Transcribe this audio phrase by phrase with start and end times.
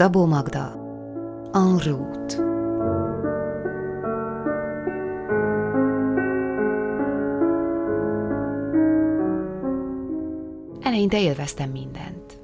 [0.00, 0.72] Szabó Magda
[1.52, 2.36] En route
[10.80, 12.38] Eleinte élveztem mindent.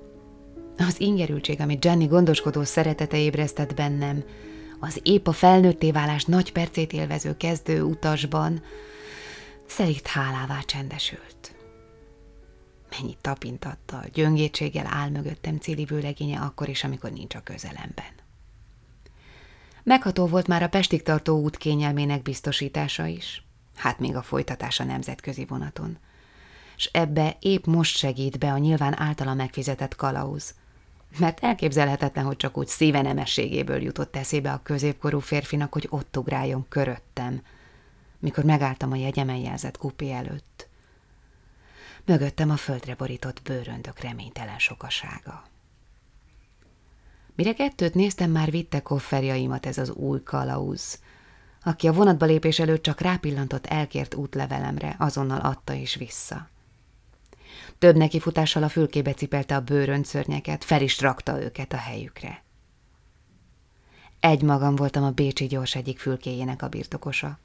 [0.78, 4.24] Az ingerültség, amit Jenny gondoskodó szeretete ébresztett bennem,
[4.80, 8.62] az épp a felnőtté válás nagy percét élvező kezdő utasban,
[9.66, 11.35] szerint hálává csendesült.
[13.00, 18.14] Mennyi tapintattal, gyöngétséggel áll mögöttem Cili vőlegénye akkor is, amikor nincs a közelemben.
[19.82, 25.44] Megható volt már a Pestig tartó út kényelmének biztosítása is, hát még a folytatása nemzetközi
[25.44, 25.98] vonaton.
[26.76, 30.54] És ebbe épp most segít be a nyilván általa megfizetett kalauz,
[31.18, 37.42] mert elképzelhetetlen, hogy csak úgy szívenemességéből jutott eszébe a középkorú férfinak, hogy ott ugráljon köröttem,
[38.18, 40.65] mikor megálltam a jegyemen jelzett kupé előtt.
[42.06, 45.44] Mögöttem a földre borított bőröndök reménytelen sokasága.
[47.34, 50.98] Mire kettőt néztem, már vitte kofferjaimat ez az új kalauz,
[51.62, 56.48] aki a vonatba lépés előtt csak rápillantott elkért útlevelemre, azonnal adta is vissza.
[57.78, 62.42] Több nekifutással a fülkébe cipelte a bőröncörnyeket, fel is rakta őket a helyükre.
[64.20, 67.38] Egy magam voltam a Bécsi gyors egyik fülkéjének a birtokosa.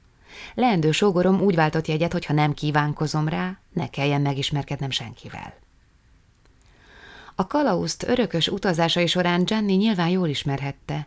[0.54, 5.54] Leendő sógorom úgy váltott jegyet, hogy ha nem kívánkozom rá, ne kelljen megismerkednem senkivel.
[7.34, 11.06] A kalauzt örökös utazásai során Jenny nyilván jól ismerhette,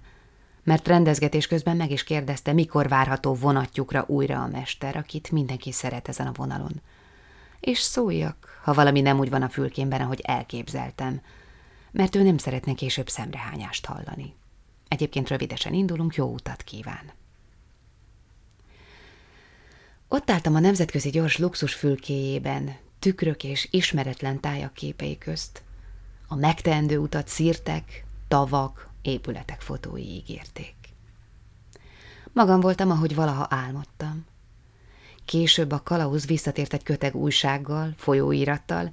[0.64, 6.08] mert rendezgetés közben meg is kérdezte, mikor várható vonatjukra újra a mester, akit mindenki szeret
[6.08, 6.82] ezen a vonalon.
[7.60, 11.22] És szóljak, ha valami nem úgy van a fülkémben, ahogy elképzeltem,
[11.92, 14.34] mert ő nem szeretne később szemrehányást hallani.
[14.88, 17.12] Egyébként rövidesen indulunk, jó utat kíván.
[20.08, 25.64] Ott álltam a nemzetközi gyors luxus fülkéjében, tükrök és ismeretlen tájak képei közt.
[26.28, 30.76] A megteendő utat szírtek, tavak, épületek fotói ígérték.
[32.34, 34.26] Magam voltam, ahogy valaha álmodtam.
[35.26, 38.90] Később a kalauz visszatért egy köteg újsággal, folyóirattal,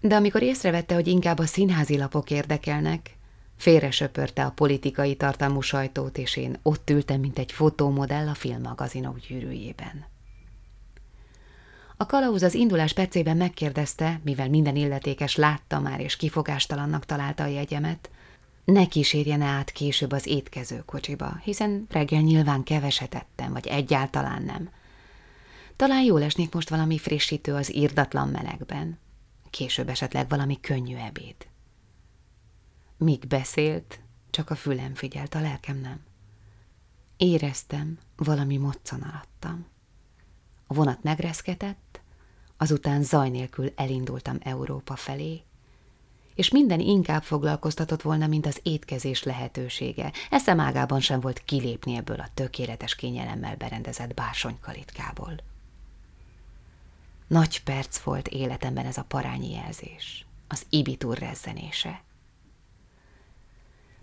[0.00, 3.16] de amikor észrevette, hogy inkább a színházi lapok érdekelnek,
[3.56, 9.18] félre söpörte a politikai tartalmú sajtót, és én ott ültem, mint egy fotómodell a filmmagazinok
[9.18, 10.10] gyűrűjében.
[12.02, 17.46] A kalauz az indulás percében megkérdezte, mivel minden illetékes látta már és kifogástalannak találta a
[17.46, 18.10] jegyemet,
[18.64, 24.70] ne kísérjen át később az étkező kocsiba, hiszen reggel nyilván keveset ettem, vagy egyáltalán nem.
[25.76, 28.98] Talán jól esnék most valami frissítő az írdatlan melegben.
[29.50, 31.36] Később esetleg valami könnyű ebéd.
[32.96, 36.00] Míg beszélt, csak a fülem figyelt, a lelkem nem.
[37.16, 39.66] Éreztem, valami moccan alattam.
[40.66, 41.91] A vonat megreszketett,
[42.62, 45.42] azután zaj nélkül elindultam Európa felé,
[46.34, 50.12] és minden inkább foglalkoztatott volna, mint az étkezés lehetősége.
[50.30, 55.34] Eszem ágában sem volt kilépni ebből a tökéletes kényelemmel berendezett bársonykalitkából.
[57.26, 62.02] Nagy perc volt életemben ez a parányi jelzés, az ibitur rezzenése.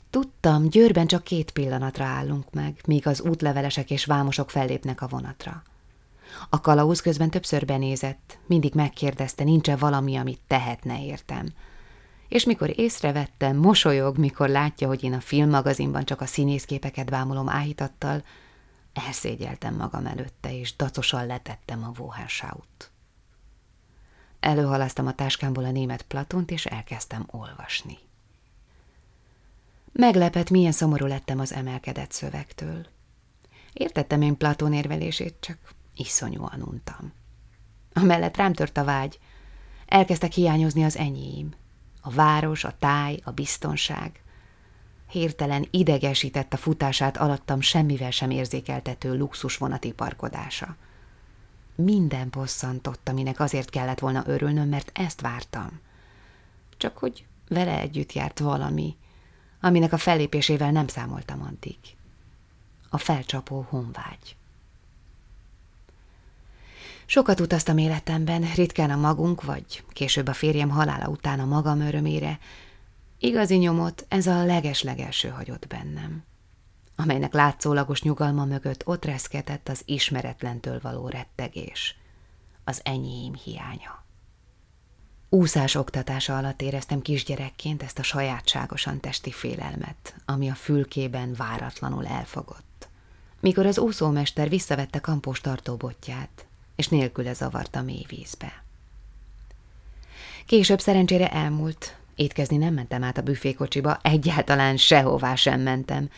[0.09, 5.63] Tudtam, Győrben csak két pillanatra állunk meg, míg az útlevelesek és vámosok fellépnek a vonatra.
[6.49, 11.47] A kalauz közben többször benézett, mindig megkérdezte, nincs-e valami, amit tehetne értem.
[12.27, 18.23] És mikor észrevettem, mosolyog, mikor látja, hogy én a filmmagazinban csak a színészképeket bámulom áhítattal,
[18.93, 22.91] elszégyeltem magam előtte, és dacosan letettem a Wohensaut.
[24.39, 27.97] Előhalasztam a táskámból a német Platont, és elkezdtem olvasni.
[29.91, 32.85] Meglepett, milyen szomorú lettem az emelkedett szövegtől.
[33.73, 35.57] Értettem én Platón érvelését, csak
[35.99, 37.13] iszonyúan untam.
[37.93, 39.19] Amellett rám tört a vágy.
[39.85, 41.53] Elkezdtek hiányozni az enyém.
[42.01, 44.23] A város, a táj, a biztonság.
[45.09, 50.75] Hirtelen idegesített a futását alattam semmivel sem érzékeltető luxus vonati parkodása.
[51.75, 55.79] Minden bosszantott, aminek azért kellett volna örülnöm, mert ezt vártam.
[56.77, 58.97] Csak hogy vele együtt járt valami,
[59.61, 61.77] aminek a fellépésével nem számoltam addig.
[62.89, 64.37] A felcsapó honvágy.
[67.11, 72.39] Sokat utaztam életemben, ritkán a magunk, vagy később a férjem halála után a magam örömére.
[73.19, 76.23] Igazi nyomot ez a leges-legelső hagyott bennem,
[76.95, 81.95] amelynek látszólagos nyugalma mögött ott reszketett az ismeretlentől való rettegés,
[82.63, 84.05] az enyém hiánya.
[85.29, 92.89] Úszás oktatása alatt éreztem kisgyerekként ezt a sajátságosan testi félelmet, ami a fülkében váratlanul elfogott.
[93.39, 96.43] Mikor az úszómester visszavette kampós tartóbotját,
[96.79, 98.63] és nélküle zavarta mély vízbe.
[100.45, 106.09] Később szerencsére elmúlt, Étkezni nem mentem át a büfékocsiba, egyáltalán sehová sem mentem.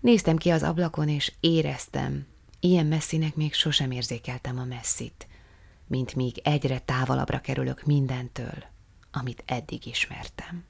[0.00, 2.26] Néztem ki az ablakon, és éreztem,
[2.60, 5.26] ilyen messzinek még sosem érzékeltem a messzit,
[5.86, 8.64] mint míg egyre távolabbra kerülök mindentől,
[9.12, 10.64] amit eddig ismertem.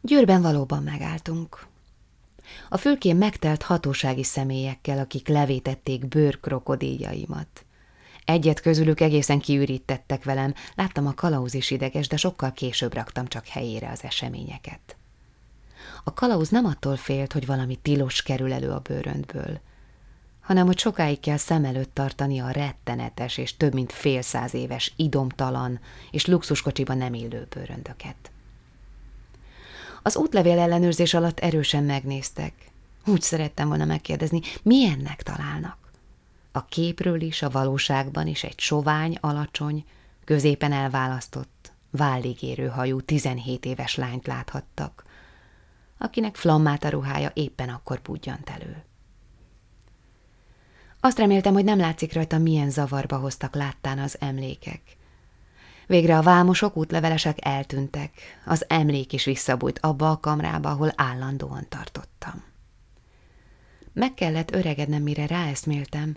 [0.00, 1.66] Győrben valóban megálltunk.
[2.68, 7.65] A fülkén megtelt hatósági személyekkel, akik levétették bőrkrokodíjaimat.
[8.26, 13.46] Egyet közülük egészen kiürítettek velem, láttam a kalauz is ideges, de sokkal később raktam csak
[13.46, 14.96] helyére az eseményeket.
[16.04, 19.60] A kalauz nem attól félt, hogy valami tilos kerül elő a bőröntből,
[20.40, 24.92] hanem hogy sokáig kell szem előtt tartani a rettenetes és több mint fél száz éves,
[24.96, 25.80] idomtalan
[26.10, 28.30] és luxuskocsiba nem illő bőröndöket.
[30.02, 32.52] Az útlevél ellenőrzés alatt erősen megnéztek.
[33.06, 35.85] Úgy szerettem volna megkérdezni, milyennek találnak.
[36.56, 39.84] A képről is, a valóságban is egy sovány, alacsony,
[40.24, 45.04] középen elválasztott, válligérő hajú 17 éves lányt láthattak,
[45.98, 48.84] akinek flammát a ruhája éppen akkor budjant elő.
[51.00, 54.80] Azt reméltem, hogy nem látszik rajta, milyen zavarba hoztak láttán az emlékek.
[55.86, 58.10] Végre a vámosok, útlevelesek eltűntek,
[58.44, 62.44] az emlék is visszabújt abba a kamrába, ahol állandóan tartottam.
[63.92, 66.16] Meg kellett öregednem, mire ráeszméltem,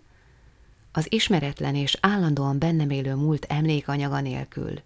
[0.91, 4.81] az ismeretlen és állandóan bennem élő múlt emlékanyaga nélkül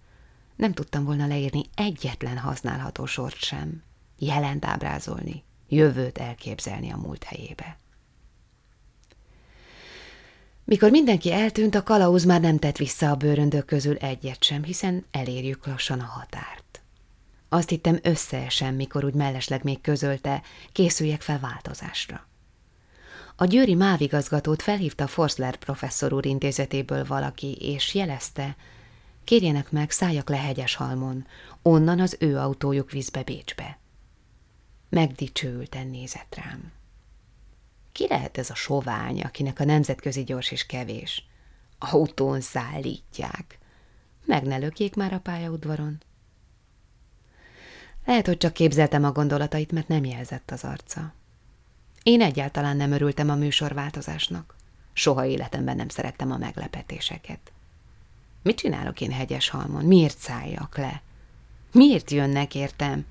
[0.55, 3.83] nem tudtam volna leírni egyetlen használható sort sem,
[4.17, 7.77] jelent ábrázolni, jövőt elképzelni a múlt helyébe.
[10.65, 15.05] Mikor mindenki eltűnt, a kalauz már nem tett vissza a bőröndök közül egyet sem, hiszen
[15.11, 16.81] elérjük lassan a határt.
[17.49, 20.41] Azt hittem összeesem, mikor úgy mellesleg még közölte,
[20.71, 22.27] készüljek fel változásra.
[23.35, 28.55] A győri mávigazgatót felhívta Forsler professzor úr intézetéből valaki, és jelezte,
[29.23, 31.25] kérjenek meg, szálljak le hegyes halmon,
[31.61, 33.77] onnan az ő autójuk vízbe Bécsbe.
[34.89, 36.71] Megdicsőülten nézett rám.
[37.91, 41.25] Ki lehet ez a sovány, akinek a nemzetközi gyors és kevés?
[41.79, 43.59] Autón szállítják.
[44.25, 46.01] Meg ne lökjék már a pályaudvaron.
[48.05, 51.13] Lehet, hogy csak képzeltem a gondolatait, mert nem jelzett az arca.
[52.03, 54.55] Én egyáltalán nem örültem a műsorváltozásnak.
[54.93, 57.51] Soha életemben nem szerettem a meglepetéseket.
[58.41, 59.85] Mit csinálok én hegyes halmon?
[59.85, 61.01] Miért szálljak le?
[61.71, 63.05] Miért jönnek értem?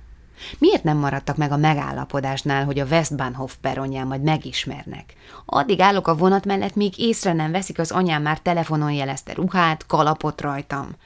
[0.58, 5.14] Miért nem maradtak meg a megállapodásnál, hogy a Westbahnhof peronján majd megismernek?
[5.46, 9.86] Addig állok a vonat mellett, míg észre nem veszik, az anyám már telefonon jelezte ruhát,
[9.86, 10.96] kalapot rajtam.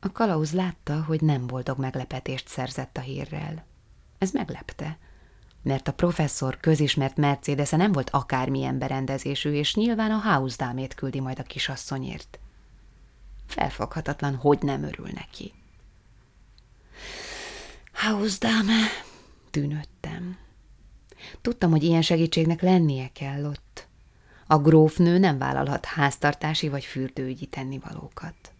[0.00, 3.64] A kalauz látta, hogy nem boldog meglepetést szerzett a hírrel.
[4.18, 4.98] Ez meglepte
[5.62, 11.38] mert a professzor közismert mercedes nem volt akármilyen berendezésű, és nyilván a house küldi majd
[11.38, 12.38] a kisasszonyért.
[13.46, 15.52] Felfoghatatlan, hogy nem örül neki.
[17.92, 18.86] Hausdame,
[19.50, 20.38] tűnöttem.
[21.40, 23.86] Tudtam, hogy ilyen segítségnek lennie kell ott.
[24.46, 28.52] A grófnő nem vállalhat háztartási vagy fürdőügyi tennivalókat.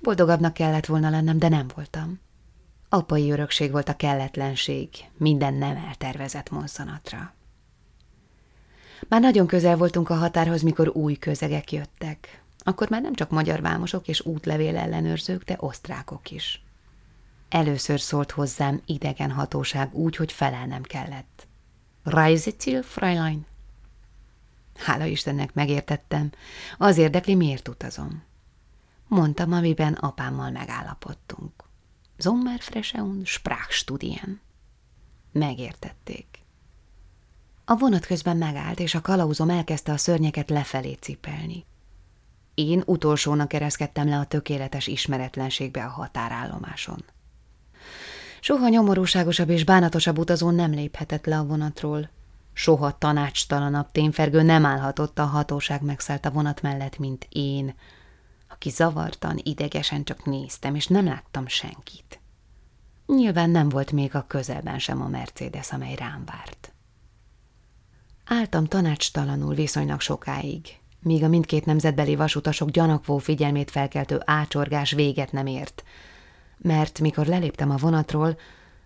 [0.00, 2.20] Boldogabbnak kellett volna lennem, de nem voltam.
[2.94, 7.34] Apai örökség volt a kelletlenség, minden nem eltervezett monszanatra.
[9.08, 12.42] Már nagyon közel voltunk a határhoz, mikor új közegek jöttek.
[12.58, 16.62] Akkor már nem csak magyar vámosok és útlevél ellenőrzők, de osztrákok is.
[17.48, 21.46] Először szólt hozzám idegen hatóság úgy, hogy felelnem kellett.
[22.04, 23.46] Reiseziel, Fräulein?
[24.76, 26.30] Hála Istennek megértettem,
[26.78, 28.22] az érdekli, miért utazom.
[29.08, 31.70] Mondtam, amiben apámmal megállapodtunk.
[32.22, 34.40] Sommerfresche und Sprachstudien.
[35.32, 36.26] Megértették.
[37.64, 41.64] A vonat közben megállt, és a kalauzom elkezdte a szörnyeket lefelé cipelni.
[42.54, 47.04] Én utolsónak ereszkedtem le a tökéletes ismeretlenségbe a határállomáson.
[48.40, 52.10] Soha nyomorúságosabb és bánatosabb utazó nem léphetett le a vonatról.
[52.52, 57.74] Soha tanácstalanabb tényfergő nem állhatott a hatóság megszállt a vonat mellett, mint én,
[58.62, 62.20] aki zavartan, idegesen csak néztem, és nem láttam senkit.
[63.06, 66.72] Nyilván nem volt még a közelben sem a Mercedes, amely rám várt.
[68.24, 75.46] Áltam tanácstalanul viszonylag sokáig, míg a mindkét nemzetbeli vasutasok gyanakvó figyelmét felkeltő ácsorgás véget nem
[75.46, 75.84] ért,
[76.58, 78.38] mert mikor leléptem a vonatról,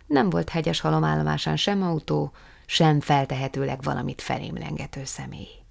[0.06, 2.32] nem volt hegyes halomállomásán sem autó,
[2.66, 5.62] sem feltehetőleg valamit felém lengető személy.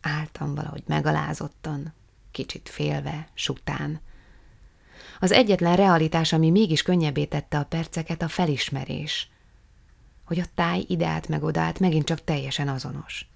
[0.00, 1.94] Áltam valahogy megalázottan,
[2.34, 4.00] kicsit félve, sután.
[5.20, 9.28] Az egyetlen realitás, ami mégis könnyebbé tette a perceket, a felismerés,
[10.24, 13.26] hogy a táj ideát meg odát megint csak teljesen azonos.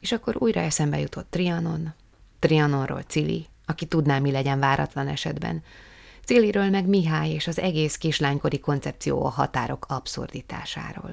[0.00, 1.94] És akkor újra eszembe jutott Trianon,
[2.38, 5.62] Trianonról Cili, aki tudná, mi legyen váratlan esetben.
[6.24, 11.12] Céliről meg Mihály és az egész kislánykori koncepció a határok abszurditásáról.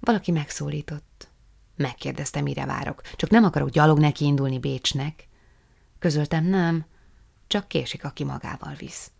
[0.00, 1.28] Valaki megszólított.
[1.76, 3.00] Megkérdezte, mire várok.
[3.16, 5.28] Csak nem akarok gyalog neki indulni Bécsnek.
[5.98, 6.84] Közöltem, nem,
[7.46, 9.10] csak késik, aki magával visz.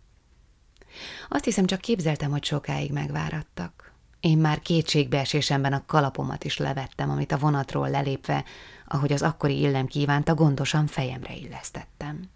[1.29, 3.93] Azt hiszem, csak képzeltem, hogy sokáig megvárattak.
[4.19, 8.43] Én már kétségbeesésemben a kalapomat is levettem, amit a vonatról lelépve,
[8.87, 12.29] ahogy az akkori illem kívánta, gondosan fejemre illesztettem.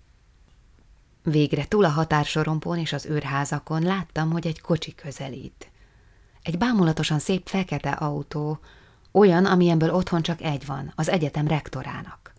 [1.23, 5.71] Végre túl a határsorompón és az őrházakon láttam, hogy egy kocsi közelít.
[6.41, 8.59] Egy bámulatosan szép fekete autó,
[9.11, 12.33] olyan, amilyenből otthon csak egy van, az egyetem rektorának.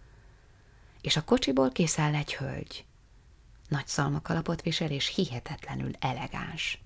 [1.01, 2.85] És a kocsiból készáll egy hölgy.
[3.69, 6.83] Nagy szalmakalapot visel, és hihetetlenül elegáns.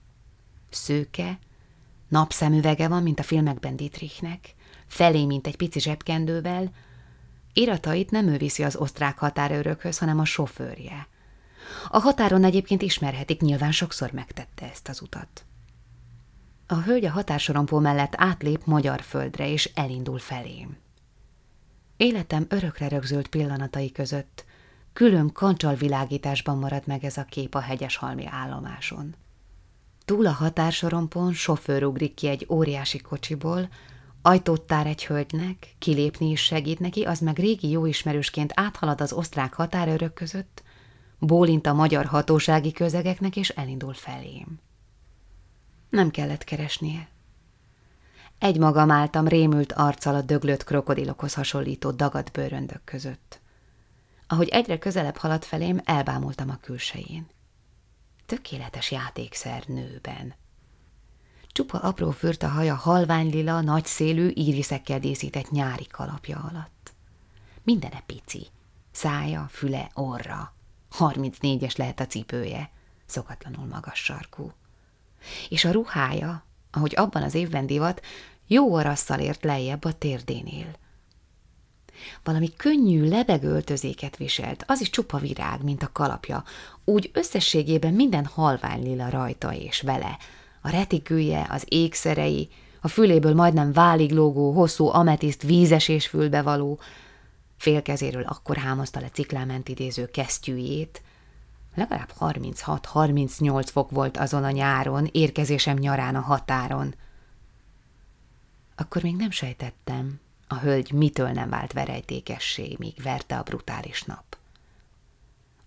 [0.70, 1.38] Szőke,
[2.08, 4.54] napszemüvege van, mint a filmekben Dietrichnek,
[4.86, 6.72] felé, mint egy pici zsebkendővel,
[7.52, 11.08] iratait nem ő viszi az osztrák határőrökhöz, hanem a sofőrje.
[11.88, 15.44] A határon egyébként ismerhetik, nyilván sokszor megtette ezt az utat.
[16.66, 20.76] A hölgy a határsorompó mellett átlép magyar földre, és elindul felém.
[21.96, 24.44] Életem örökre rögzült pillanatai között
[24.92, 29.14] külön kancsalvilágításban marad meg ez a kép a hegyes halmi állomáson.
[30.04, 33.68] Túl a határsorompon sofőr ugrik ki egy óriási kocsiból,
[34.22, 39.54] ajtót tár egy hölgynek, kilépni is segít neki, az meg régi jóismerősként áthalad az osztrák
[39.54, 40.62] határőrök között,
[41.18, 44.60] bólint a magyar hatósági közegeknek, és elindul felém.
[45.94, 47.08] Nem kellett keresnie.
[48.38, 53.40] Egy magam álltam rémült arccal a döglött krokodilokhoz hasonlító dagat bőröndök között.
[54.26, 57.26] Ahogy egyre közelebb haladt felém, elbámultam a külsején.
[58.26, 60.34] Tökéletes játékszer nőben.
[61.46, 66.92] Csupa apró fürt a haja halványlila, nagyszélű, íriszekkel díszített nyári kalapja alatt.
[67.62, 68.46] Mindene pici.
[68.92, 70.52] Szája, füle, orra.
[70.98, 72.70] 34-es lehet a cipője,
[73.06, 74.52] szokatlanul magas sarkú.
[75.48, 78.00] És a ruhája, ahogy abban az évben divat,
[78.46, 80.76] jó arasszal ért lejjebb a térdénél.
[82.24, 86.44] Valami könnyű, lebegöltözéket viselt, az is csupa virág, mint a kalapja,
[86.84, 90.18] úgy összességében minden halványlila rajta és vele.
[90.60, 92.48] A retikője, az ékszerei,
[92.80, 96.78] a füléből majdnem válig lógó, hosszú ametiszt vízesés fülbevaló,
[97.56, 101.02] félkezéről akkor hámozta le cikláment idéző kesztyűjét,
[101.74, 106.94] legalább 36-38 fok volt azon a nyáron, érkezésem nyarán a határon.
[108.74, 114.36] Akkor még nem sejtettem, a hölgy mitől nem vált verejtékessé, míg verte a brutális nap.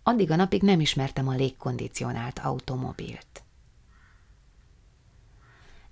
[0.04, 3.44] Addig a napig nem ismertem a légkondicionált automobilt.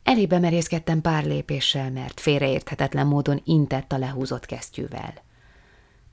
[0.04, 5.14] Elébe merészkedtem pár lépéssel, mert félreérthetetlen módon intett a lehúzott kesztyűvel.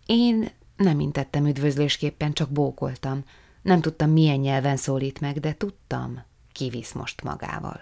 [0.06, 3.24] Én nem intettem üdvözlésképpen, csak bókoltam.
[3.62, 7.80] Nem tudtam, milyen nyelven szólít meg, de tudtam, kivisz most magával.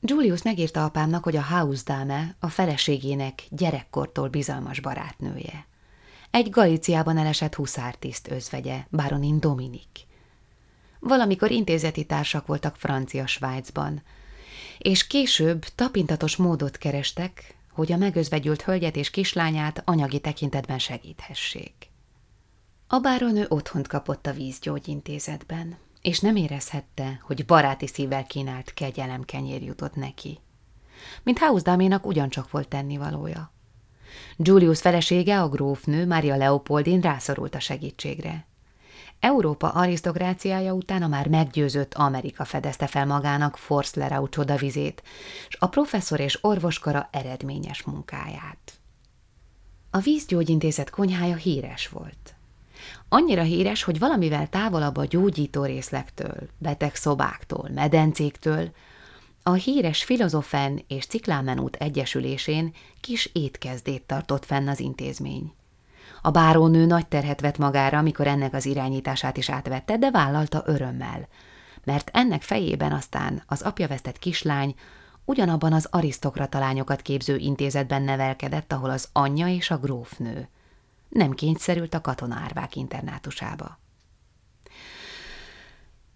[0.00, 5.66] Julius megírta apámnak, hogy a Hausdame a feleségének gyerekkortól bizalmas barátnője.
[6.30, 10.06] Egy Galíciában elesett huszártiszt özvegye, Baronin Dominik.
[11.00, 14.02] Valamikor intézeti társak voltak Francia Svájcban,
[14.78, 21.83] és később tapintatos módot kerestek, hogy a megözvegyült hölgyet és kislányát anyagi tekintetben segíthessék.
[22.86, 29.62] A báronő otthont kapott a vízgyógyintézetben, és nem érezhette, hogy baráti szívvel kínált kegyelem kenyér
[29.62, 30.38] jutott neki.
[31.22, 33.52] Mint Hausdaménak ugyancsak volt tennivalója.
[34.36, 38.46] Julius felesége, a grófnő, Mária Leopoldin rászorult a segítségre.
[39.20, 45.02] Európa arisztokráciája után a már meggyőzött Amerika fedezte fel magának Forstlerau csodavizét,
[45.48, 48.72] és a professzor és orvoskara eredményes munkáját.
[49.90, 52.33] A vízgyógyintézet konyhája híres volt.
[53.08, 58.70] Annyira híres, hogy valamivel távolabb a gyógyító részlektől, beteg szobáktól, medencéktől,
[59.42, 65.52] a híres Filozofen és Ciklámenút Egyesülésén kis étkezdét tartott fenn az intézmény.
[66.22, 71.28] A bárónő nagy terhet vett magára, amikor ennek az irányítását is átvette, de vállalta örömmel,
[71.84, 74.74] mert ennek fejében aztán az apja vesztett kislány
[75.24, 80.48] ugyanabban az arisztokrata lányokat képző intézetben nevelkedett, ahol az anyja és a grófnő.
[81.08, 83.78] Nem kényszerült a katonárvák internátusába.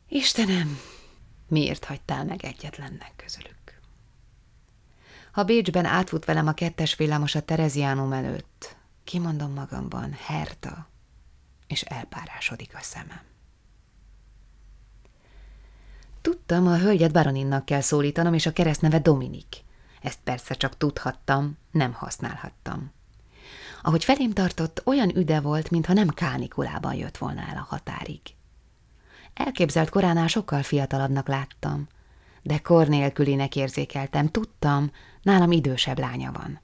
[0.09, 0.79] Istenem,
[1.49, 3.81] miért hagytál meg egyetlennek közülük?
[5.33, 10.89] Ha Bécsben átfut velem a kettes villamos a Tereziánum előtt, kimondom magamban, Herta,
[11.67, 13.23] és elpárásodik a szemem.
[16.21, 19.65] Tudtam, a hölgyet Baroninnak kell szólítanom, és a keresztneve Dominik.
[20.03, 22.93] Ezt persze csak tudhattam, nem használhattam.
[23.83, 28.21] Ahogy felém tartott, olyan üde volt, mintha nem kánikulában jött volna el a határig.
[29.35, 31.87] Elképzelt koránál sokkal fiatalabbnak láttam,
[32.43, 34.91] de kor nélkülinek érzékeltem, tudtam,
[35.23, 36.61] nálam idősebb lánya van.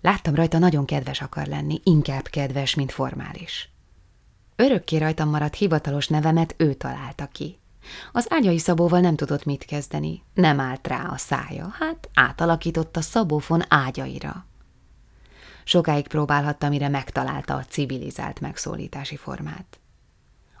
[0.00, 3.68] Láttam rajta, nagyon kedves akar lenni, inkább kedves, mint formális.
[4.56, 7.58] Örökké rajtam maradt hivatalos nevemet ő találta ki.
[8.12, 13.62] Az ágyai szabóval nem tudott mit kezdeni, nem állt rá a szája, hát átalakította szabófon
[13.68, 14.46] ágyaira.
[15.64, 19.78] Sokáig próbálhatta, mire megtalálta a civilizált megszólítási formát.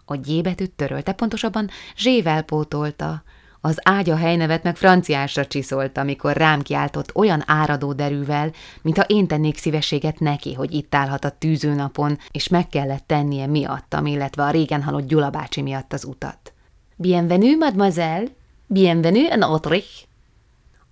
[0.04, 3.22] A gyébetűt törölte, pontosabban zsével pótolta,
[3.60, 9.56] az ágya helynevet meg franciásra csiszolta, amikor rám kiáltott olyan áradó derűvel, mintha én tennék
[9.56, 14.82] szívességet neki, hogy itt állhat a tűzőnapon, és meg kellett tennie miattam, illetve a régen
[14.82, 16.52] halott Gyula bácsi miatt az utat.
[16.96, 18.26] Bienvenue, mademoiselle!
[18.66, 20.04] Bienvenue en Autrich!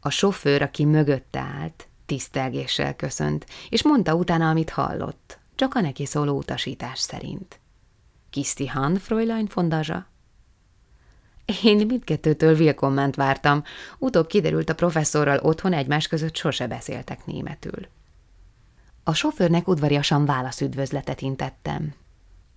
[0.00, 6.06] A sofőr, aki mögötte állt, tisztelgéssel köszönt, és mondta utána, amit hallott, csak a neki
[6.06, 7.60] szóló utasítás szerint.
[8.30, 10.06] Kiszti Hand, Fräulein von Daja?
[11.62, 13.62] Én mindkettőtől vilkomment vártam,
[13.98, 17.86] utóbb kiderült a professzorral otthon egymás között sose beszéltek németül.
[19.04, 21.94] A sofőrnek udvariasan válaszüdvözletet intettem.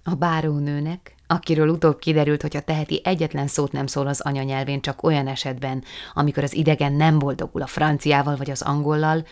[0.07, 5.03] A bárónőnek, akiről utóbb kiderült, hogy a teheti egyetlen szót nem szól az anyanyelvén csak
[5.03, 5.83] olyan esetben,
[6.13, 9.25] amikor az idegen nem boldogul a franciával vagy az angollal,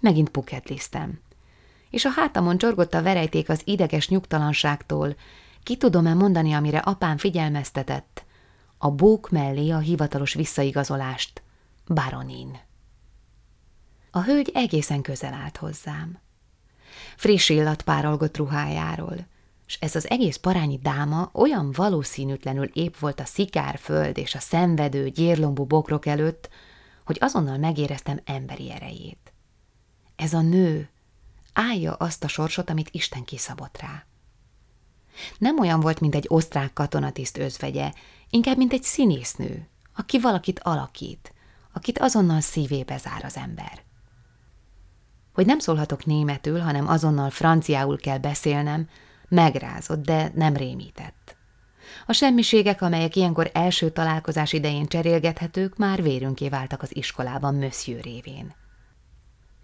[0.00, 1.20] megint puketliztem.
[1.90, 5.16] És a hátamon csorgott a verejték az ideges nyugtalanságtól,
[5.62, 8.24] ki tudom-e mondani, amire apám figyelmeztetett,
[8.78, 11.42] a bók mellé a hivatalos visszaigazolást,
[11.86, 12.58] baronin.
[14.10, 16.18] A hölgy egészen közel állt hozzám.
[17.16, 19.26] Friss illat párolgott ruhájáról,
[19.68, 25.08] és ez az egész parányi dáma olyan valószínűtlenül épp volt a szikárföld és a szenvedő,
[25.08, 26.48] gyérlombú bokrok előtt,
[27.04, 29.32] hogy azonnal megéreztem emberi erejét.
[30.16, 30.90] Ez a nő
[31.52, 34.06] állja azt a sorsot, amit Isten kiszabott rá.
[35.38, 37.92] Nem olyan volt, mint egy osztrák katonatiszt özvegye,
[38.30, 41.34] inkább mint egy színésznő, aki valakit alakít,
[41.72, 43.82] akit azonnal szívébe zár az ember.
[45.32, 48.88] Hogy nem szólhatok németül, hanem azonnal franciául kell beszélnem,
[49.28, 51.36] megrázott, de nem rémített.
[52.06, 58.54] A semmiségek, amelyek ilyenkor első találkozás idején cserélgethetők, már vérünké váltak az iskolában Monsieur révén.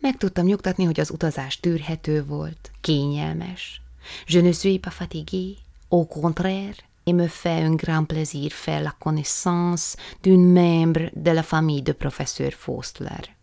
[0.00, 3.80] Meg tudtam nyugtatni, hogy az utazás tűrhető volt, kényelmes.
[4.26, 5.56] Je ne suis pas fatigué,
[5.88, 11.42] au contraire, et me fait un grand plaisir faire la connaissance d'une membre de la
[11.42, 13.36] famille de professeur Faustler.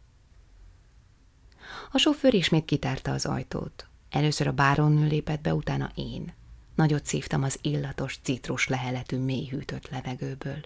[1.91, 3.90] A sofőr ismét kitárta az ajtót.
[4.11, 6.33] Először a bárónő lépett be, utána én.
[6.75, 10.61] Nagyot szívtam az illatos, citrus leheletű mélyhűtött levegőből.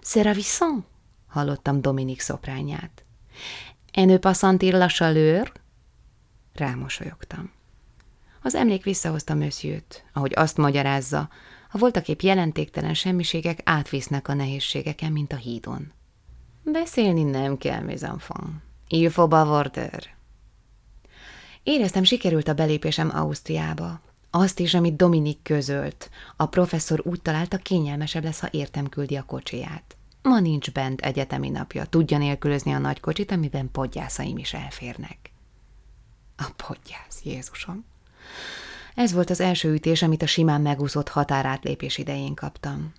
[0.00, 0.84] Seravissant,
[1.26, 3.04] hallottam Dominik szoprányát.
[3.92, 5.52] En ne pas sentir la chaleur?
[6.54, 7.50] Rámosolyogtam.
[8.42, 11.28] Az emlék visszahozta Mössziőt, ahogy azt magyarázza,
[11.70, 15.92] a voltaképp jelentéktelen semmiségek átvisznek a nehézségeken, mint a hídon.
[16.62, 18.50] Beszélni nem kell, mes enfants.
[18.88, 20.20] Il faut bavarder.
[21.62, 24.00] Éreztem, sikerült a belépésem Ausztriába.
[24.30, 26.10] Azt is, amit Dominik közölt.
[26.36, 29.96] A professzor úgy találta, kényelmesebb lesz, ha értem küldi a kocsiját.
[30.22, 35.18] Ma nincs bent egyetemi napja, tudja nélkülözni a nagy kocsit, amiben podgyászaim is elférnek.
[36.36, 37.84] A podgyász, Jézusom!
[38.94, 42.92] Ez volt az első ütés, amit a simán megúszott határátlépés idején kaptam.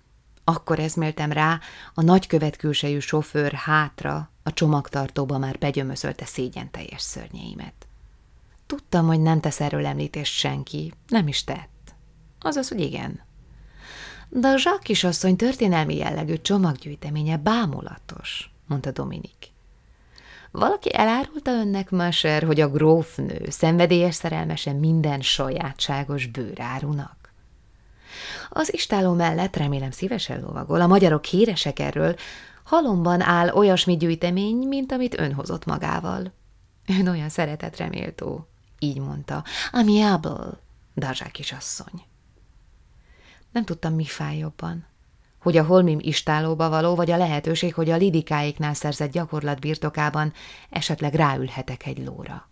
[0.44, 1.60] Akkor eszméltem rá,
[1.94, 7.86] a nagykövet külsejű sofőr hátra, a csomagtartóba már begyömöszölte szégyen teljes szörnyeimet.
[8.74, 11.94] Tudtam, hogy nem tesz erről említést senki, nem is tett.
[12.40, 13.20] Azaz, hogy igen.
[14.28, 19.52] De a Zsák kisasszony történelmi jellegű csomaggyűjteménye bámulatos, mondta Dominik.
[20.50, 27.32] Valaki elárulta önnek, Maser, hogy a grófnő szenvedélyes szerelmese minden sajátságos bőrárunak?
[28.50, 32.14] Az istáló mellett remélem szívesen lovagol, a magyarok híresek erről,
[32.64, 36.32] halomban áll olyasmi gyűjtemény, mint amit ön hozott magával.
[36.86, 37.30] Ön olyan
[37.76, 38.48] reméltó,
[38.84, 39.44] így mondta.
[39.72, 40.58] Amiable,
[40.96, 42.04] Dazsák kisasszony.
[43.52, 44.86] Nem tudtam, mi fáj jobban
[45.44, 50.32] hogy a holmim istálóba való, vagy a lehetőség, hogy a lidikáiknál szerzett gyakorlat birtokában
[50.70, 52.48] esetleg ráülhetek egy lóra.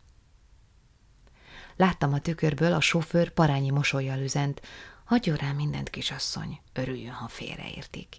[1.77, 4.61] Láttam a tükörből, a sofőr parányi mosolyjal üzent.
[5.05, 8.16] Hagyjon rá mindent, kisasszony, örüljön, ha félreértik.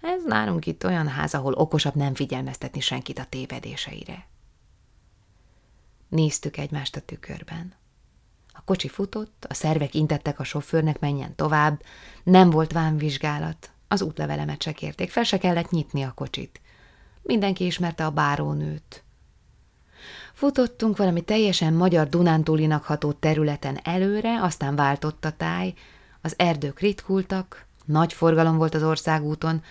[0.00, 4.26] Ez nálunk itt olyan ház, ahol okosabb nem figyelmeztetni senkit a tévedéseire.
[6.08, 7.74] Néztük egymást a tükörben.
[8.52, 11.82] A kocsi futott, a szervek intettek a sofőrnek menjen tovább,
[12.22, 16.60] nem volt vámvizsgálat, az útlevelemet se kérték, fel se kellett nyitni a kocsit.
[17.22, 19.04] Mindenki ismerte a bárónőt.
[20.32, 25.74] Futottunk valami teljesen magyar Dunántúlinak ható területen előre, aztán váltott a táj,
[26.20, 29.62] az erdők ritkultak, nagy forgalom volt az országúton,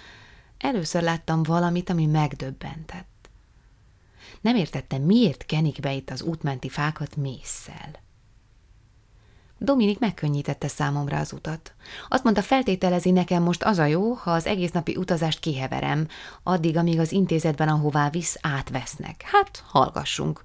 [0.58, 3.13] először láttam valamit, ami megdöbbentett.
[4.44, 8.02] Nem értettem, miért kenik be itt az útmenti fákat mészsel.
[9.58, 11.74] Dominik megkönnyítette számomra az utat.
[12.10, 16.08] Azt mondta, feltételezi nekem most az a jó, ha az egész napi utazást kiheverem,
[16.44, 19.22] addig, amíg az intézetben, ahová visz, átvesznek.
[19.26, 20.42] Hát, hallgassunk,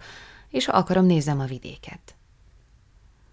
[0.49, 2.15] és ha akarom, nézem a vidéket.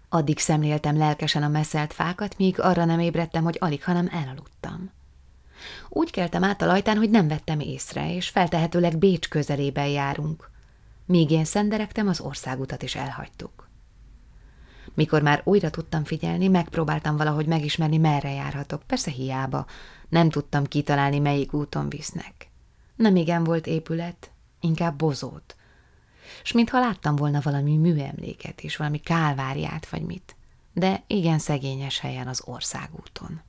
[0.08, 4.90] Addig szemléltem lelkesen a messzelt fákat, míg arra nem ébredtem, hogy alig, hanem elaludtam.
[5.88, 10.54] Úgy keltem át a lajtán, hogy nem vettem észre, és feltehetőleg Bécs közelében járunk.
[11.06, 13.68] Míg én szenderektem, az országutat is elhagytuk.
[14.94, 18.82] Mikor már újra tudtam figyelni, megpróbáltam valahogy megismerni, merre járhatok.
[18.82, 19.66] Persze hiába.
[20.08, 22.50] Nem tudtam kitalálni, melyik úton visznek.
[22.96, 25.56] Nem igen volt épület, inkább bozót.
[26.42, 30.36] S mintha láttam volna valami műemléket is, valami kálváriát vagy mit.
[30.72, 33.40] De igen szegényes helyen az országúton.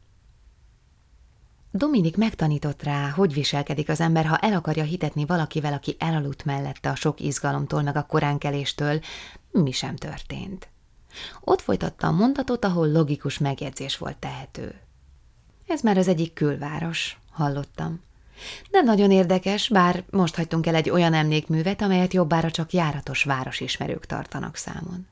[1.78, 6.90] Dominik megtanított rá, hogy viselkedik az ember, ha el akarja hitetni valakivel, aki elaludt mellette
[6.90, 9.00] a sok izgalomtól meg a koránkeléstől,
[9.52, 10.70] mi sem történt.
[11.42, 14.76] Ott folytatta a mondatot, ahol logikus megjegyzés volt tehető.
[15.68, 18.02] Ez már az egyik külváros, hallottam.
[18.72, 24.06] Nem nagyon érdekes, bár most hagytunk el egy olyan emlékművet, amelyet jobbára csak járatos városismerők
[24.06, 25.08] tartanak számon.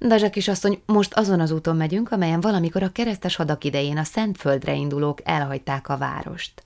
[0.00, 4.74] Dazsa kisasszony, most azon az úton megyünk, amelyen valamikor a keresztes hadak idején a Szentföldre
[4.74, 6.64] indulók elhagyták a várost.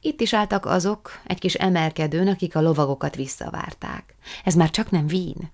[0.00, 4.14] Itt is álltak azok, egy kis emelkedőn, akik a lovagokat visszavárták.
[4.44, 5.50] Ez már csak nem vín.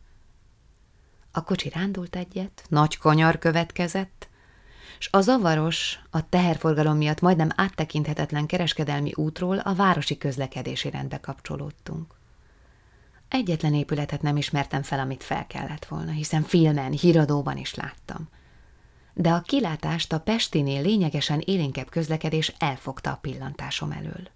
[1.31, 4.29] A kocsi rándult egyet, nagy kanyar következett,
[4.99, 12.15] s a zavaros, a teherforgalom miatt majdnem áttekinthetetlen kereskedelmi útról a városi közlekedési rendbe kapcsolódtunk.
[13.33, 18.29] Egyetlen épületet nem ismertem fel, amit fel kellett volna, hiszen filmen, híradóban is láttam.
[19.15, 24.29] De a kilátást a Pestinél lényegesen élénkebb közlekedés elfogta a pillantásom elől.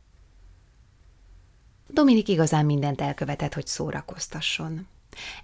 [1.88, 4.86] Dominik igazán mindent elkövetett, hogy szórakoztasson.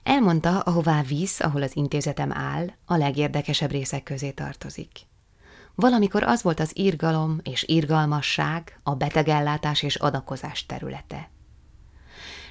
[0.02, 5.00] Elmondta, ahová visz, ahol az intézetem áll, a legérdekesebb részek közé tartozik.
[5.74, 11.30] Valamikor az volt az irgalom és irgalmasság, a betegellátás és adakozás területe.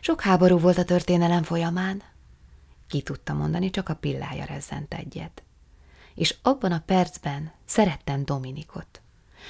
[0.01, 2.01] Sok háború volt a történelem folyamán.
[2.87, 5.43] Ki tudta mondani, csak a pillája rezzent egyet.
[6.15, 9.01] És abban a percben szerettem Dominikot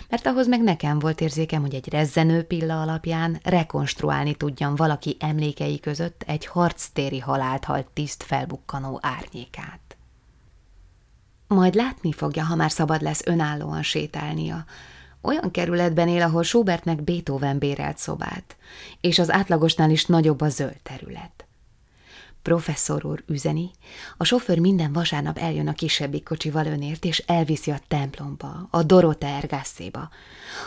[0.09, 5.79] mert ahhoz meg nekem volt érzékem, hogy egy rezzenő pilla alapján rekonstruálni tudjam valaki emlékei
[5.79, 9.97] között egy harctéri halált halt tiszt felbukkanó árnyékát.
[11.47, 14.65] Majd látni fogja, ha már szabad lesz önállóan sétálnia.
[15.21, 18.55] Olyan kerületben él, ahol Schubertnek Beethoven bérelt szobát,
[19.01, 21.45] és az átlagosnál is nagyobb a zöld terület.
[22.41, 23.71] Professzor úr üzeni,
[24.17, 29.27] a sofőr minden vasárnap eljön a kisebbik kocsival önért, és elviszi a templomba, a Dorota
[29.27, 30.09] ergászéba.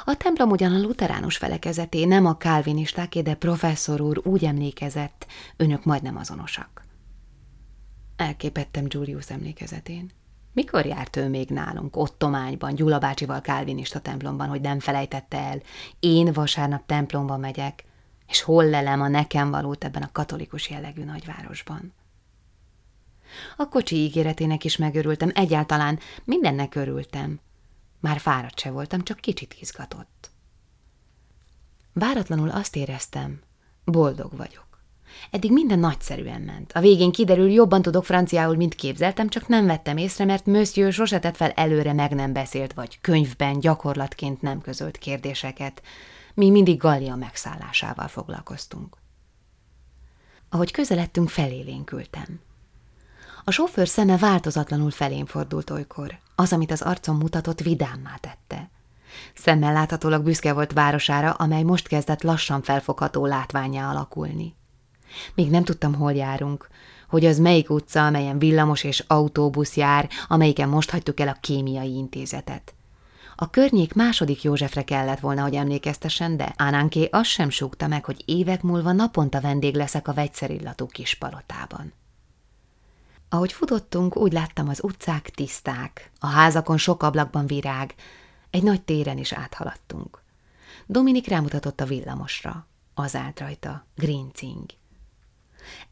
[0.05, 5.85] A templom ugyan a luteránus felekezeté, nem a kálvinistáké, de professzor úr úgy emlékezett, önök
[5.85, 6.85] majdnem azonosak.
[8.17, 10.11] Elképettem Julius emlékezetén.
[10.55, 15.63] Mikor járt ő még nálunk, Ottományban, Gyula bácsival kálvinista templomban, hogy nem felejtette el?
[16.01, 17.85] Én vasárnap templomba megyek,
[18.29, 21.93] és hol lelem a nekem valót ebben a katolikus jellegű nagyvárosban.
[23.57, 27.41] A kocsi ígéretének is megörültem, egyáltalán mindennek örültem.
[28.01, 30.31] Már fáradt se voltam, csak kicsit izgatott.
[31.93, 33.41] Váratlanul azt éreztem,
[33.85, 34.74] boldog vagyok.
[35.31, 36.73] Eddig minden nagyszerűen ment.
[36.73, 41.19] A végén kiderül, jobban tudok franciául, mint képzeltem, csak nem vettem észre, mert Monsieur sose
[41.19, 45.83] tett fel előre meg nem beszélt, vagy könyvben gyakorlatként nem közölt kérdéseket,
[46.35, 48.97] mi mindig Gallia megszállásával foglalkoztunk.
[50.49, 52.41] Ahogy közeledtünk, felélénkültem.
[53.45, 56.19] A sofőr szeme változatlanul felén fordult olykor.
[56.35, 58.71] Az, amit az arcom mutatott, vidámmá tette.
[59.35, 64.55] Szemmel láthatólag büszke volt városára, amely most kezdett lassan felfogható látványá alakulni.
[65.35, 66.69] Még nem tudtam, hol járunk,
[67.09, 71.97] hogy az melyik utca, amelyen villamos és autóbusz jár, amelyiken most hagytuk el a kémiai
[71.97, 72.75] intézetet.
[73.37, 78.23] A környék második Józsefre kellett volna, hogy emlékeztessen, de Ánánké azt sem súgta meg, hogy
[78.25, 81.93] évek múlva naponta vendég leszek a vegyszerillatú kis palotában.
[83.29, 87.95] Ahogy futottunk, úgy láttam az utcák tiszták, a házakon sok ablakban virág,
[88.51, 90.23] egy nagy téren is áthaladtunk.
[90.87, 94.65] Dominik rámutatott a villamosra, az állt rajta, Grincing.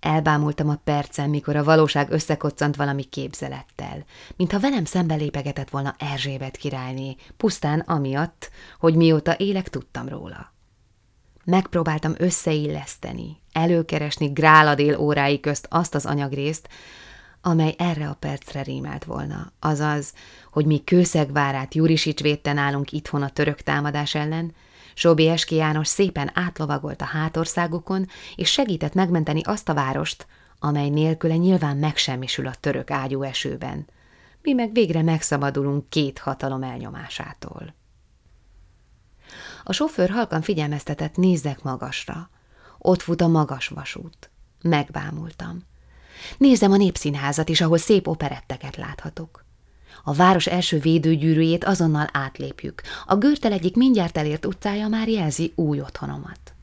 [0.00, 4.04] Elbámultam a percen, mikor a valóság összekoccant valami képzelettel,
[4.36, 10.52] mintha velem szembe lépegetett volna Erzsébet királyné, pusztán amiatt, hogy mióta élek, tudtam róla.
[11.44, 16.68] Megpróbáltam összeilleszteni, előkeresni gráladél órái közt azt az anyagrészt,
[17.40, 20.12] amely erre a percre rímelt volna, azaz,
[20.50, 24.54] hogy mi kőszegvárát Jurisics védte nálunk itthon a török támadás ellen,
[24.94, 30.26] Sobi János szépen átlovagolt a hátországokon, és segített megmenteni azt a várost,
[30.58, 33.86] amely nélküle nyilván megsemmisül a török ágyú esőben.
[34.42, 37.74] Mi meg végre megszabadulunk két hatalom elnyomásától.
[39.64, 42.30] A sofőr halkan figyelmeztetett, nézzek magasra.
[42.78, 44.30] Ott fut a magas vasút.
[44.62, 45.62] Megbámultam.
[46.38, 49.44] Nézem a népszínházat is, ahol szép operetteket láthatok.
[50.02, 52.82] A város első védőgyűrűjét azonnal átlépjük.
[53.06, 56.54] A görtel egyik mindjárt elért utcája már jelzi új otthonomat.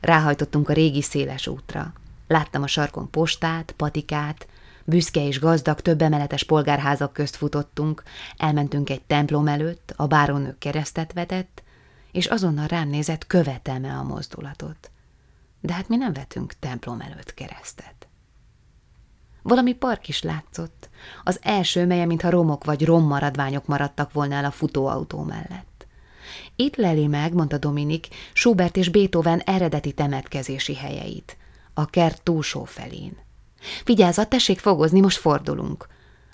[0.00, 1.92] Ráhajtottunk a régi széles útra.
[2.26, 4.46] Láttam a sarkon postát, patikát,
[4.84, 8.02] büszke és gazdag több emeletes polgárházak közt futottunk,
[8.36, 11.62] elmentünk egy templom előtt, a bárónő keresztet vetett,
[12.12, 14.90] és azonnal rám nézett, követelme a mozdulatot.
[15.60, 17.97] De hát mi nem vetünk templom előtt keresztet.
[19.48, 20.88] Valami park is látszott,
[21.24, 25.86] az első, melye, mintha romok vagy rommaradványok maradtak volna el a futóautó mellett.
[26.56, 31.36] Itt leli meg, mondta Dominik, Schubert és Beethoven eredeti temetkezési helyeit,
[31.74, 33.16] a kert túlsó felén.
[33.84, 35.86] Vigyázzat, tessék fogozni, most fordulunk.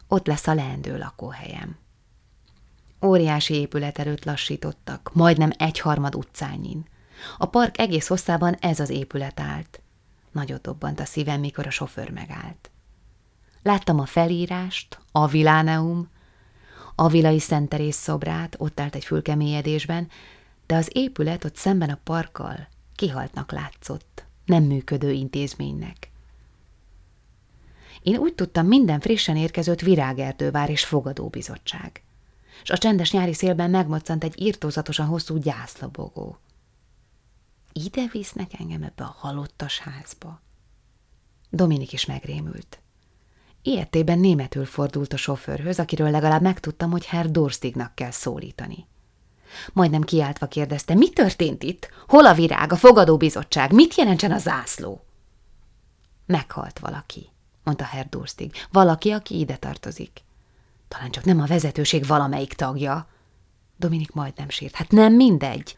[0.09, 1.77] Ott lesz a leendő lakóhelyem.
[3.05, 6.87] Óriási épület előtt lassítottak, majdnem egyharmad utcányin.
[7.39, 9.81] A park egész hosszában ez az épület állt.
[10.33, 12.69] Nagyot dobbant a szívem, mikor a sofőr megállt.
[13.65, 16.09] Láttam a felírást, a Viláneum,
[16.95, 20.09] a vilai Szenterész szobrát, ott állt egy fülkemélyedésben,
[20.67, 26.11] de az épület ott szemben a parkkal kihaltnak látszott, nem működő intézménynek.
[28.03, 32.03] Én úgy tudtam, minden frissen érkezett virágerdővár és fogadóbizottság.
[32.63, 36.39] És a csendes nyári szélben megmoccant egy írtózatosan hosszú gyászlobogó.
[37.73, 40.41] Ide visznek engem ebbe a halottas házba.
[41.51, 42.79] Dominik is megrémült.
[43.67, 48.87] Ilyetében németül fordult a sofőrhöz, akiről legalább megtudtam, hogy Herr Dorstignak kell szólítani.
[49.73, 51.89] Majdnem kiáltva kérdezte, mi történt itt?
[52.07, 53.73] Hol a virág, a fogadóbizottság?
[53.73, 55.05] Mit jelentsen a zászló?
[56.27, 57.29] Meghalt valaki,
[57.63, 58.53] mondta Herr Durstig.
[58.73, 60.23] Valaki, aki ide tartozik.
[60.89, 63.09] Talán csak nem a vezetőség valamelyik tagja.
[63.77, 64.75] Dominik majdnem sírt.
[64.75, 65.77] Hát nem mindegy.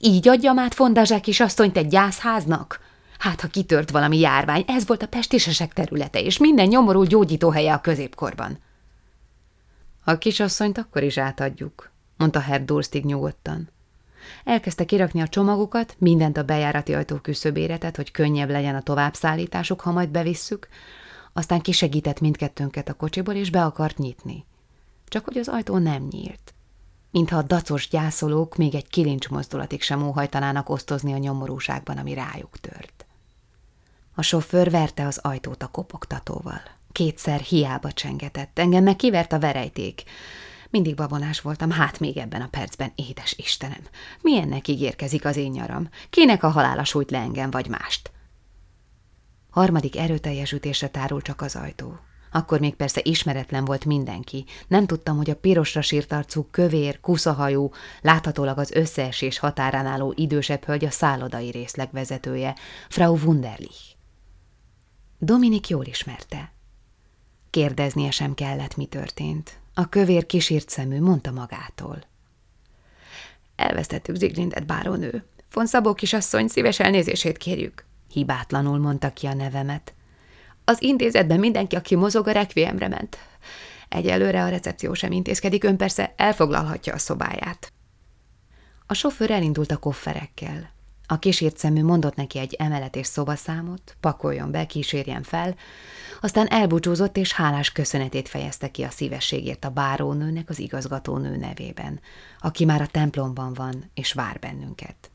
[0.00, 2.80] Így adjam át Fondázsák is asszonyt egy gyászháznak?
[3.18, 7.80] Hát, ha kitört valami járvány, ez volt a pestisesek területe, és minden nyomorú gyógyítóhelye a
[7.80, 8.58] középkorban.
[10.04, 13.68] A kisasszonyt akkor is átadjuk, mondta Herr Durstig nyugodtan.
[14.44, 19.80] Elkezdte kirakni a csomagokat, mindent a bejárati ajtó küszöbére tett, hogy könnyebb legyen a továbbszállításuk,
[19.80, 20.68] ha majd bevisszük,
[21.32, 24.44] aztán kisegített mindkettőnket a kocsiból, és be akart nyitni.
[25.06, 26.54] Csak hogy az ajtó nem nyílt.
[27.10, 32.58] Mintha a dacos gyászolók még egy kilincs mozdulatig sem óhajtanának osztozni a nyomorúságban, ami rájuk
[32.58, 33.05] tört.
[34.18, 36.60] A sofőr verte az ajtót a kopogtatóval.
[36.92, 40.02] Kétszer hiába csengetett, engem meg kivert a verejték.
[40.70, 43.80] Mindig babonás voltam, hát még ebben a percben, édes Istenem.
[44.20, 45.88] Milyennek ígérkezik az én nyaram?
[46.10, 48.10] Kinek a halála sújt le engem, vagy mást?
[49.50, 51.98] Harmadik erőteljes ütésre tárul csak az ajtó.
[52.32, 54.44] Akkor még persze ismeretlen volt mindenki.
[54.68, 60.64] Nem tudtam, hogy a pirosra sírt arcú, kövér, kuszahajú, láthatólag az összeesés határán álló idősebb
[60.64, 62.56] hölgy a szállodai részleg vezetője,
[62.88, 63.95] Frau Wunderlich.
[65.18, 66.52] Dominik jól ismerte.
[67.50, 69.58] Kérdeznie sem kellett, mi történt.
[69.74, 71.98] A kövér kisírt szemű mondta magától.
[73.56, 75.24] Elvesztettük Ziglindet, bárónő.
[75.52, 77.84] Von Szabó kisasszony, szíves elnézését kérjük.
[78.10, 79.94] Hibátlanul mondta ki a nevemet.
[80.64, 83.18] Az intézetben mindenki, aki mozog, a rekviemre ment.
[83.88, 87.72] Egyelőre a recepció sem intézkedik, ön persze elfoglalhatja a szobáját.
[88.86, 90.74] A sofőr elindult a kofferekkel.
[91.06, 95.54] A kísért szemű mondott neki egy emelet és szobaszámot, pakoljon be, kísérjen fel,
[96.20, 102.00] aztán elbúcsúzott és hálás köszönetét fejezte ki a szívességért a bárónőnek az igazgatónő nevében,
[102.40, 105.10] aki már a templomban van és vár bennünket.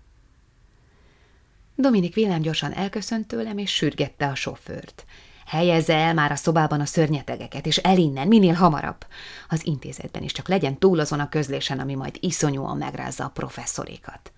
[1.76, 5.06] Dominik villámgyorsan elköszönt tőlem, és sürgette a sofőrt.
[5.46, 9.06] Helyezze el már a szobában a szörnyetegeket, és el innen, minél hamarabb.
[9.50, 14.32] Az intézetben is csak legyen túl azon a közlésen, ami majd iszonyúan megrázza a professzorikat.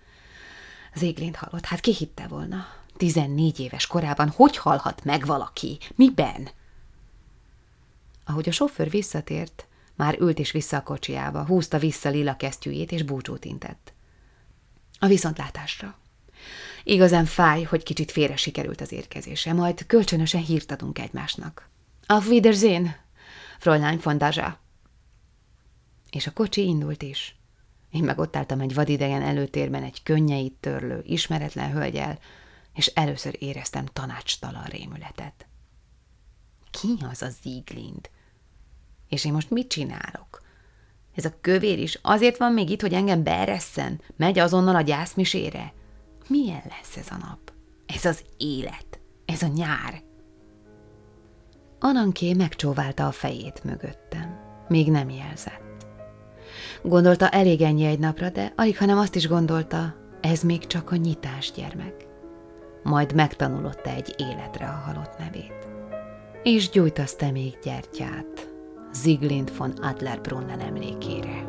[0.94, 2.66] Zéglint halott, hát ki hitte volna?
[2.96, 5.78] Tizennégy éves korában hogy halhat meg valaki?
[5.94, 6.48] Miben?
[8.24, 13.02] Ahogy a sofőr visszatért, már ült is vissza a kocsiába, húzta vissza lila kesztyűjét, és
[13.02, 13.92] búcsút intett.
[14.98, 15.98] A viszontlátásra.
[16.84, 21.68] Igazán fáj, hogy kicsit félre sikerült az érkezése, majd kölcsönösen hírt adunk egymásnak.
[22.06, 22.96] Auf Wiedersehen,
[23.58, 24.60] Fräulein von Daja.
[26.10, 27.36] És a kocsi indult is.
[27.94, 32.18] Én meg ott álltam egy vadidegen előtérben egy könnyeit törlő, ismeretlen hölgyel,
[32.74, 35.46] és először éreztem tanácstalan rémületet.
[36.70, 38.10] Ki az a Zieglind?
[39.08, 40.42] És én most mit csinálok?
[41.14, 44.00] Ez a kövér is azért van még itt, hogy engem beeresszen?
[44.16, 45.72] Megy azonnal a gyászmisére?
[46.28, 47.52] Milyen lesz ez a nap?
[47.86, 49.00] Ez az élet.
[49.24, 50.02] Ez a nyár.
[51.78, 54.40] Ananké megcsóválta a fejét mögöttem.
[54.68, 55.63] Még nem jelzett.
[56.86, 60.96] Gondolta elég ennyi egy napra, de alig, hanem azt is gondolta, ez még csak a
[60.96, 62.06] nyitás gyermek.
[62.82, 65.68] Majd megtanulotta egy életre a halott nevét.
[66.42, 68.48] És gyújtaszta még gyertyát,
[68.92, 71.44] Ziglind von Adlerbrunnen emlékére.